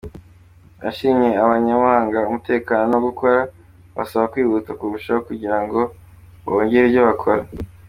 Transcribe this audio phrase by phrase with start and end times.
[0.83, 3.39] Yashimye abanya-Muhanga umutekano no gukora,
[3.93, 5.79] abasaba kwihuta kurushaho kugira ngo
[6.45, 7.43] bongere ibyo bakora.